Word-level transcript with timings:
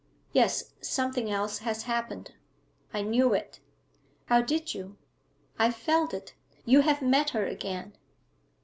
'Yes, 0.33 0.73
something 0.81 1.29
else 1.29 1.59
has 1.59 1.83
happened.' 1.83 2.33
'I 2.91 3.01
knew 3.03 3.33
it.' 3.35 3.59
'How 4.25 4.41
did 4.41 4.73
you?' 4.73 4.97
'I 5.59 5.69
felt 5.73 6.11
it. 6.11 6.33
You 6.65 6.79
have 6.81 7.03
met 7.03 7.29
her 7.37 7.45
again.' 7.45 7.93